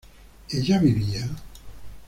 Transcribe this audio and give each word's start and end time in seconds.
¿ella 0.49 0.79
vivía? 0.79 1.29